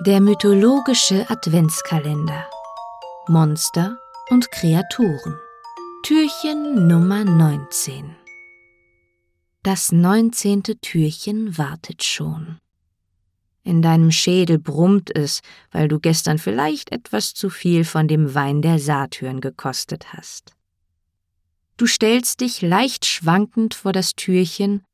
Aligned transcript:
Der 0.00 0.20
mythologische 0.20 1.24
Adventskalender. 1.30 2.46
Monster 3.28 3.98
und 4.28 4.50
Kreaturen. 4.50 5.38
Türchen 6.02 6.86
Nummer 6.86 7.24
19. 7.24 8.14
Das 9.62 9.92
neunzehnte 9.92 10.76
Türchen 10.76 11.56
wartet 11.56 12.04
schon. 12.04 12.58
In 13.62 13.80
deinem 13.80 14.10
Schädel 14.12 14.58
brummt 14.58 15.16
es, 15.16 15.40
weil 15.70 15.88
du 15.88 15.98
gestern 15.98 16.36
vielleicht 16.36 16.92
etwas 16.92 17.32
zu 17.32 17.48
viel 17.48 17.86
von 17.86 18.06
dem 18.06 18.34
Wein 18.34 18.60
der 18.60 18.78
Satyren 18.78 19.40
gekostet 19.40 20.12
hast. 20.12 20.52
Du 21.78 21.86
stellst 21.86 22.42
dich 22.42 22.60
leicht 22.60 23.06
schwankend 23.06 23.72
vor 23.72 23.94
das 23.94 24.14
Türchen, 24.14 24.84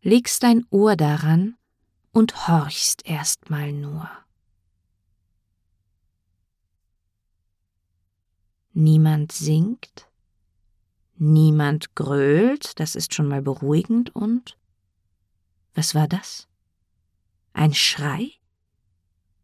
legst 0.00 0.42
dein 0.42 0.64
Ohr 0.70 0.96
daran 0.96 1.56
und 2.12 2.48
horchst 2.48 3.06
erstmal 3.06 3.70
nur. 3.70 4.08
Niemand 8.78 9.32
singt, 9.32 10.06
niemand 11.16 11.94
grölt, 11.94 12.78
das 12.78 12.94
ist 12.94 13.14
schon 13.14 13.26
mal 13.26 13.40
beruhigend 13.40 14.14
und 14.14 14.58
was 15.74 15.94
war 15.94 16.06
das? 16.06 16.46
Ein 17.54 17.72
Schrei? 17.72 18.32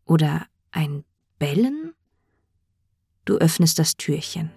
Oder 0.05 0.45
ein 0.70 1.06
Bellen? 1.38 1.95
Du 3.24 3.38
öffnest 3.38 3.78
das 3.78 3.96
Türchen. 3.96 4.50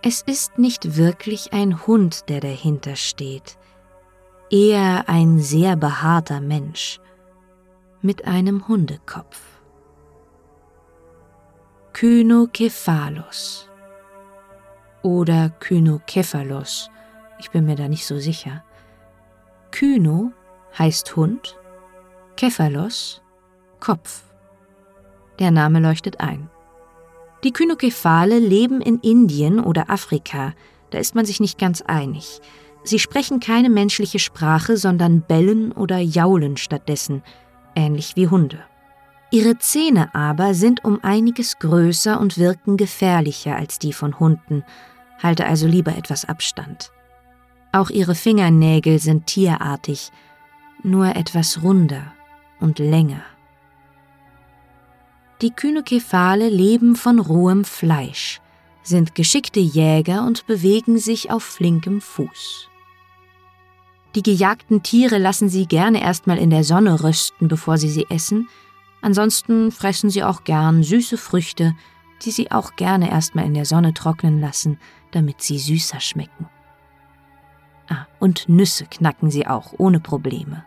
Es 0.00 0.22
ist 0.22 0.56
nicht 0.56 0.96
wirklich 0.96 1.52
ein 1.52 1.88
Hund, 1.88 2.28
der 2.28 2.38
dahinter 2.38 2.94
steht, 2.94 3.58
eher 4.48 5.08
ein 5.08 5.40
sehr 5.40 5.74
behaarter 5.74 6.40
Mensch 6.40 7.00
mit 8.00 8.26
einem 8.26 8.68
Hundekopf. 8.68 9.53
Kynokephalos 11.94 13.68
oder 15.02 15.50
Kynokephalos, 15.60 16.90
ich 17.38 17.52
bin 17.52 17.66
mir 17.66 17.76
da 17.76 17.86
nicht 17.86 18.04
so 18.04 18.18
sicher. 18.18 18.64
Kyno 19.70 20.32
heißt 20.76 21.14
Hund 21.14 21.56
Kephalos 22.34 23.22
Kopf. 23.78 24.24
Der 25.38 25.52
Name 25.52 25.78
leuchtet 25.78 26.18
ein. 26.18 26.50
Die 27.44 27.52
Kynokephale 27.52 28.40
leben 28.40 28.80
in 28.80 28.98
Indien 28.98 29.60
oder 29.60 29.88
Afrika, 29.88 30.52
da 30.90 30.98
ist 30.98 31.14
man 31.14 31.26
sich 31.26 31.38
nicht 31.38 31.60
ganz 31.60 31.80
einig. 31.80 32.40
Sie 32.82 32.98
sprechen 32.98 33.38
keine 33.38 33.70
menschliche 33.70 34.18
Sprache, 34.18 34.76
sondern 34.76 35.22
bellen 35.22 35.70
oder 35.70 35.98
jaulen 35.98 36.56
stattdessen, 36.56 37.22
ähnlich 37.76 38.16
wie 38.16 38.26
Hunde. 38.26 38.64
Ihre 39.34 39.58
Zähne 39.58 40.14
aber 40.14 40.54
sind 40.54 40.84
um 40.84 41.02
einiges 41.02 41.58
größer 41.58 42.20
und 42.20 42.38
wirken 42.38 42.76
gefährlicher 42.76 43.56
als 43.56 43.80
die 43.80 43.92
von 43.92 44.20
Hunden, 44.20 44.62
halte 45.20 45.44
also 45.44 45.66
lieber 45.66 45.96
etwas 45.96 46.24
Abstand. 46.24 46.92
Auch 47.72 47.90
ihre 47.90 48.14
Fingernägel 48.14 49.00
sind 49.00 49.26
tierartig, 49.26 50.12
nur 50.84 51.16
etwas 51.16 51.64
runder 51.64 52.12
und 52.60 52.78
länger. 52.78 53.24
Die 55.42 55.50
Kynokephale 55.50 56.48
leben 56.48 56.94
von 56.94 57.18
rohem 57.18 57.64
Fleisch, 57.64 58.40
sind 58.84 59.16
geschickte 59.16 59.58
Jäger 59.58 60.24
und 60.24 60.46
bewegen 60.46 60.96
sich 60.96 61.32
auf 61.32 61.42
flinkem 61.42 62.00
Fuß. 62.00 62.68
Die 64.14 64.22
gejagten 64.22 64.84
Tiere 64.84 65.18
lassen 65.18 65.48
sie 65.48 65.66
gerne 65.66 66.00
erstmal 66.02 66.38
in 66.38 66.50
der 66.50 66.62
Sonne 66.62 67.02
rösten, 67.02 67.48
bevor 67.48 67.78
sie 67.78 67.90
sie 67.90 68.06
essen, 68.10 68.48
ansonsten 69.04 69.70
fressen 69.70 70.10
sie 70.10 70.24
auch 70.24 70.44
gern 70.44 70.82
süße 70.82 71.16
Früchte, 71.16 71.74
die 72.22 72.30
sie 72.30 72.50
auch 72.50 72.76
gerne 72.76 73.10
erstmal 73.10 73.44
in 73.44 73.54
der 73.54 73.64
Sonne 73.64 73.94
trocknen 73.94 74.40
lassen, 74.40 74.78
damit 75.12 75.42
sie 75.42 75.58
süßer 75.58 76.00
schmecken. 76.00 76.48
Ah, 77.88 78.06
und 78.18 78.48
Nüsse 78.48 78.86
knacken 78.86 79.30
sie 79.30 79.46
auch 79.46 79.74
ohne 79.78 80.00
Probleme. 80.00 80.64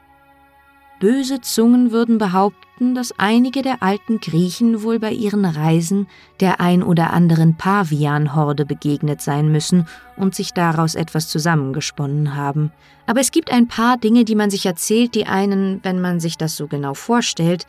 Böse 1.00 1.42
Zungen 1.42 1.92
würden 1.92 2.18
behaupten, 2.18 2.96
dass 2.96 3.14
einige 3.20 3.62
der 3.62 3.84
alten 3.84 4.20
Griechen 4.20 4.82
wohl 4.82 4.98
bei 4.98 5.12
ihren 5.12 5.46
Reisen 5.46 6.08
der 6.40 6.60
ein 6.60 6.82
oder 6.82 7.14
anderen 7.14 7.56
Pavianhorde 7.56 8.66
begegnet 8.66 9.22
sein 9.22 9.52
müssen 9.52 9.88
und 10.16 10.34
sich 10.34 10.54
daraus 10.54 10.96
etwas 10.96 11.28
zusammengesponnen 11.28 12.36
haben. 12.36 12.72
Aber 13.06 13.20
es 13.20 13.30
gibt 13.32 13.52
ein 13.52 13.68
paar 13.68 13.98
Dinge, 13.98 14.26
die 14.26 14.34
man 14.34 14.50
sich 14.50 14.66
erzählt, 14.66 15.14
die 15.14 15.28
einen, 15.28 15.82
wenn 15.84 16.02
man 16.02 16.20
sich 16.20 16.36
das 16.36 16.56
so 16.58 16.66
genau 16.66 16.96
vorstellt, 16.96 17.68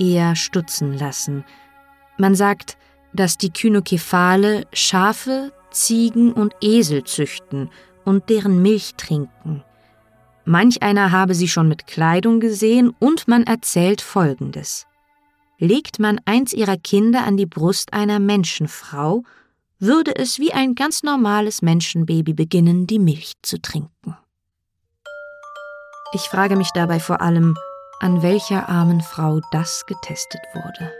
eher 0.00 0.34
stutzen 0.34 0.98
lassen. 0.98 1.44
Man 2.18 2.34
sagt, 2.34 2.76
dass 3.12 3.38
die 3.38 3.50
Kynokephale 3.50 4.66
Schafe, 4.72 5.52
Ziegen 5.70 6.32
und 6.32 6.54
Esel 6.60 7.04
züchten 7.04 7.70
und 8.04 8.28
deren 8.28 8.60
Milch 8.62 8.94
trinken. 8.96 9.62
Manch 10.44 10.82
einer 10.82 11.12
habe 11.12 11.34
sie 11.34 11.48
schon 11.48 11.68
mit 11.68 11.86
Kleidung 11.86 12.40
gesehen 12.40 12.94
und 12.98 13.28
man 13.28 13.44
erzählt 13.44 14.00
Folgendes. 14.00 14.86
Legt 15.58 15.98
man 15.98 16.20
eins 16.24 16.52
ihrer 16.52 16.78
Kinder 16.78 17.24
an 17.24 17.36
die 17.36 17.46
Brust 17.46 17.92
einer 17.92 18.18
Menschenfrau, 18.18 19.22
würde 19.78 20.16
es 20.16 20.38
wie 20.38 20.52
ein 20.52 20.74
ganz 20.74 21.02
normales 21.02 21.62
Menschenbaby 21.62 22.32
beginnen, 22.32 22.86
die 22.86 22.98
Milch 22.98 23.34
zu 23.42 23.60
trinken. 23.60 24.16
Ich 26.12 26.22
frage 26.22 26.56
mich 26.56 26.70
dabei 26.72 26.98
vor 26.98 27.20
allem, 27.20 27.56
an 28.00 28.22
welcher 28.22 28.68
armen 28.68 29.02
Frau 29.02 29.40
das 29.52 29.84
getestet 29.86 30.40
wurde. 30.54 30.92